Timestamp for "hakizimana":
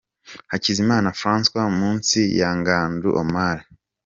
0.51-1.15